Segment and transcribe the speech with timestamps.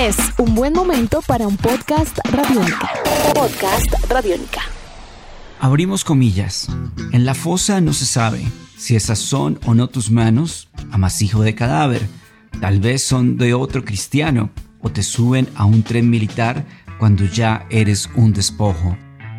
[0.00, 2.88] Es un buen momento para un podcast radiónica.
[3.34, 4.62] Podcast radiónica.
[5.58, 6.68] Abrimos comillas.
[7.12, 8.40] En la fosa no se sabe
[8.78, 12.00] si esas son o no tus manos, amasijo de cadáver.
[12.62, 14.48] Tal vez son de otro cristiano
[14.80, 16.64] o te suben a un tren militar
[16.98, 18.96] cuando ya eres un despojo.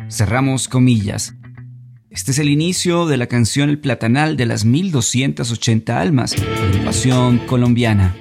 [0.08, 1.34] Cerramos comillas.
[2.08, 7.38] Este es el inicio de la canción El Platanal de las 1280 almas, de Pasión
[7.48, 8.14] Colombiana.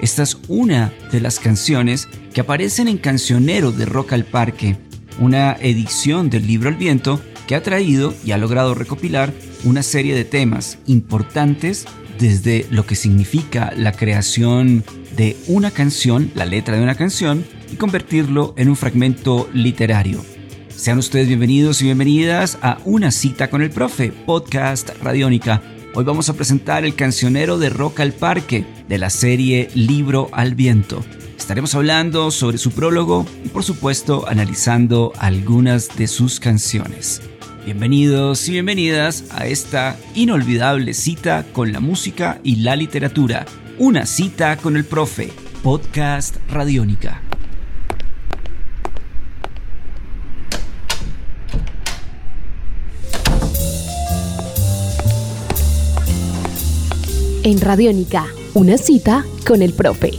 [0.00, 4.78] Esta es una de las canciones que aparecen en Cancionero de Rock al Parque,
[5.18, 9.30] una edición del libro El Viento que ha traído y ha logrado recopilar
[9.64, 11.84] una serie de temas importantes
[12.18, 14.84] desde lo que significa la creación
[15.16, 20.24] de una canción, la letra de una canción, y convertirlo en un fragmento literario.
[20.68, 25.62] Sean ustedes bienvenidos y bienvenidas a Una cita con el profe, podcast Radiónica.
[25.92, 30.54] Hoy vamos a presentar el cancionero de Rock al Parque de la serie Libro al
[30.54, 31.04] Viento.
[31.36, 37.22] Estaremos hablando sobre su prólogo y por supuesto analizando algunas de sus canciones.
[37.64, 43.44] Bienvenidos y bienvenidas a esta inolvidable cita con la música y la literatura.
[43.76, 45.32] Una cita con el profe,
[45.64, 47.29] podcast Radiónica.
[57.42, 60.10] En Radiónica, una cita con el profe.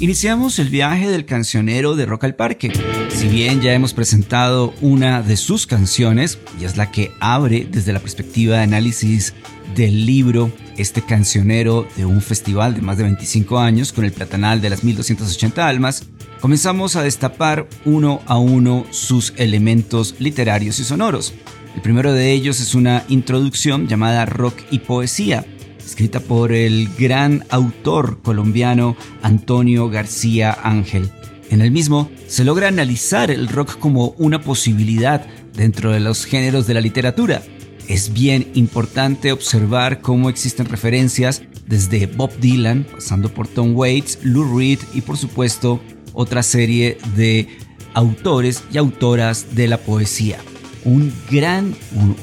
[0.00, 2.72] Iniciamos el viaje del cancionero de Rock al Parque.
[3.10, 7.92] Si bien ya hemos presentado una de sus canciones, y es la que abre desde
[7.92, 9.34] la perspectiva de análisis
[9.74, 14.62] del libro este cancionero de un festival de más de 25 años con el platanal
[14.62, 16.04] de las 1280 almas,
[16.40, 21.34] comenzamos a destapar uno a uno sus elementos literarios y sonoros.
[21.74, 25.44] El primero de ellos es una introducción llamada Rock y Poesía,
[25.84, 31.10] escrita por el gran autor colombiano Antonio García Ángel.
[31.50, 36.66] En el mismo se logra analizar el rock como una posibilidad dentro de los géneros
[36.66, 37.42] de la literatura.
[37.88, 44.58] Es bien importante observar cómo existen referencias desde Bob Dylan, pasando por Tom Waits, Lou
[44.58, 45.80] Reed y por supuesto
[46.12, 47.48] otra serie de
[47.92, 50.38] autores y autoras de la poesía.
[50.84, 51.74] Un gran,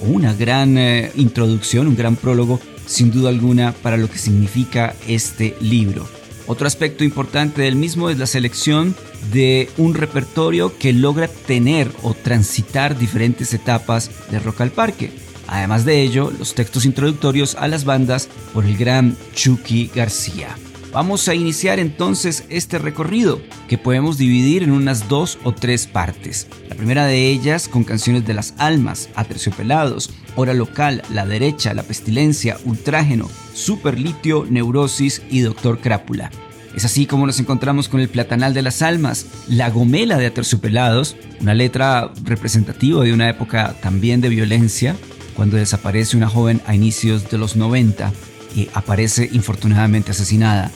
[0.01, 5.55] una gran eh, introducción, un gran prólogo sin duda alguna para lo que significa este
[5.61, 6.07] libro.
[6.47, 8.95] Otro aspecto importante del mismo es la selección
[9.31, 15.11] de un repertorio que logra tener o transitar diferentes etapas de Rock al Parque.
[15.47, 20.55] Además de ello, los textos introductorios a las bandas por el gran Chucky García.
[20.93, 26.47] Vamos a iniciar entonces este recorrido que podemos dividir en unas dos o tres partes.
[26.67, 31.83] La primera de ellas con canciones de las almas, Aterciopelados, Hora Local, La Derecha, La
[31.83, 36.29] Pestilencia, Ultrágeno, Superlitio, Neurosis y Doctor Crápula.
[36.75, 41.15] Es así como nos encontramos con el Platanal de las Almas, La Gomela de Aterciopelados,
[41.39, 44.97] una letra representativa de una época también de violencia,
[45.37, 48.11] cuando desaparece una joven a inicios de los 90
[48.55, 50.69] y aparece infortunadamente asesinada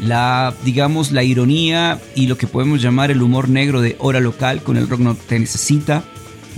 [0.00, 4.62] la, digamos, la ironía y lo que podemos llamar el humor negro de Hora Local
[4.62, 6.04] con el rock no te necesita.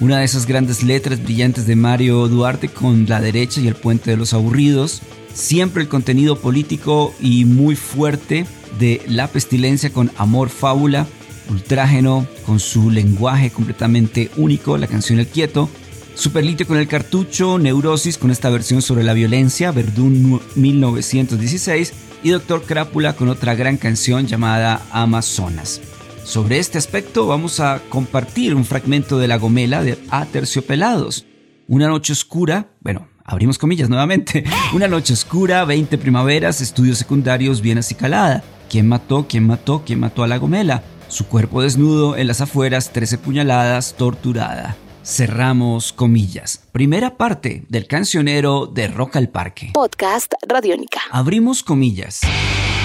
[0.00, 4.10] Una de esas grandes letras brillantes de Mario Duarte con La derecha y el puente
[4.10, 5.02] de los aburridos.
[5.34, 8.46] Siempre el contenido político y muy fuerte
[8.78, 11.06] de La pestilencia con Amor Fábula.
[11.50, 15.68] Ultrágeno con su lenguaje completamente único, la canción El Quieto.
[16.14, 22.62] Superlitio con el cartucho, Neurosis con esta versión sobre la violencia, Verdún 1916 y Doctor
[22.62, 25.80] Crápula con otra gran canción llamada Amazonas.
[26.24, 31.26] Sobre este aspecto vamos a compartir un fragmento de la gomela de Aterciopelados.
[31.66, 34.44] Una noche oscura, bueno, abrimos comillas nuevamente,
[34.74, 38.44] una noche oscura, 20 primaveras, estudios secundarios bien acicalada.
[38.70, 39.26] ¿Quién mató?
[39.28, 39.82] ¿Quién mató?
[39.84, 40.82] ¿Quién mató a la gomela?
[41.08, 44.76] Su cuerpo desnudo en las afueras, 13 puñaladas, torturada.
[45.04, 46.62] Cerramos comillas.
[46.70, 49.70] Primera parte del cancionero de Rock al Parque.
[49.74, 51.00] Podcast Radiónica.
[51.10, 52.20] Abrimos comillas.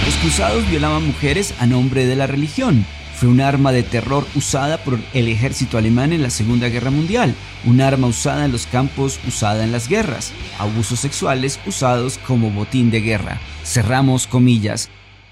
[0.04, 2.88] Los cruzados violaban mujeres a nombre de la religión.
[3.14, 7.36] Fue un arma de terror usada por el ejército alemán en la Segunda Guerra Mundial,
[7.66, 12.90] un arma usada en los campos, usada en las guerras, abusos sexuales usados como botín
[12.90, 13.40] de guerra.
[13.64, 14.90] Cerramos comillas.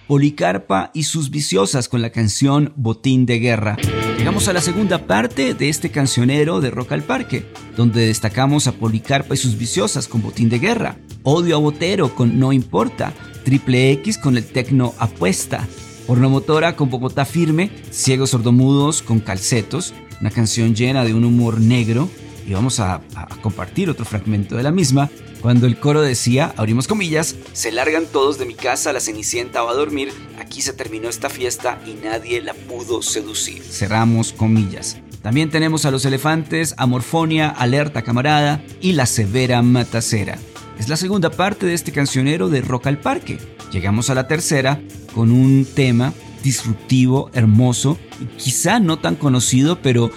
[0.07, 3.75] Policarpa y sus viciosas con la canción Botín de Guerra.
[4.25, 7.45] Llegamos a la segunda parte de este cancionero de Rock al Parque,
[7.77, 12.39] donde destacamos a Policarpa y sus viciosas con Botín de Guerra, Odio a Botero con
[12.39, 13.13] No Importa,
[13.43, 15.67] Triple X con el Tecno Apuesta,
[16.07, 22.09] Pornomotora con Bogotá Firme, Ciegos Sordomudos con Calcetos, una canción llena de un humor negro,
[22.47, 25.11] y vamos a, a compartir otro fragmento de la misma,
[25.45, 29.73] Cuando el coro decía, abrimos comillas, se largan todos de mi casa, la Cenicienta va
[29.73, 33.61] a dormir, aquí se terminó esta fiesta y nadie la pudo seducir.
[33.61, 34.97] Cerramos comillas.
[35.21, 40.39] También tenemos a los elefantes, Amorfonia, Alerta Camarada y La Severa Matacera.
[40.79, 43.37] Es la segunda parte de este cancionero de Rock al Parque.
[43.71, 44.81] Llegamos a la tercera
[45.13, 46.11] con un tema
[46.41, 50.09] disruptivo, hermoso, y quizá no tan conocido, pero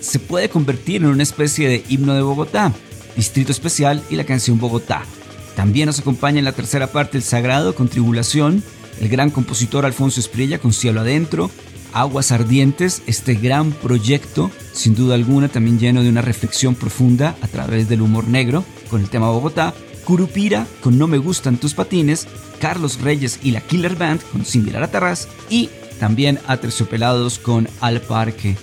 [0.00, 2.72] se puede convertir en una especie de himno de Bogotá,
[3.20, 5.02] Distrito Especial y la canción Bogotá.
[5.54, 8.62] También nos acompaña en la tercera parte El Sagrado con Tribulación,
[8.98, 11.50] el gran compositor Alfonso Esprilla con Cielo Adentro,
[11.92, 17.46] Aguas Ardientes, este gran proyecto, sin duda alguna también lleno de una reflexión profunda a
[17.48, 19.74] través del humor negro, con el tema Bogotá,
[20.06, 22.26] Curupira con No Me Gustan Tus Patines,
[22.58, 24.88] Carlos Reyes y la Killer Band con Sin Mirar
[25.50, 25.68] y
[25.98, 28.56] también Aterciopelados con Al Parque.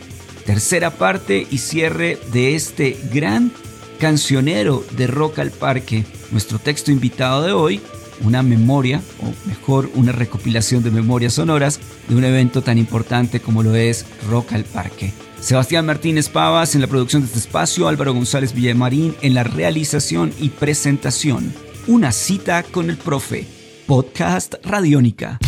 [0.47, 3.51] Tercera parte y cierre de este gran
[3.97, 6.05] cancionero de Rock al Parque.
[6.31, 7.81] Nuestro texto invitado de hoy,
[8.21, 13.63] una memoria, o mejor, una recopilación de memorias sonoras de un evento tan importante como
[13.63, 15.13] lo es Rock al Parque.
[15.39, 20.33] Sebastián Martínez Pavas en la producción de este espacio, Álvaro González Villamarín en la realización
[20.39, 21.53] y presentación.
[21.87, 23.45] Una cita con el profe.
[23.85, 25.39] Podcast Radiónica.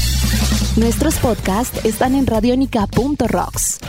[0.78, 3.80] Nuestros podcasts están en radionica.rocks,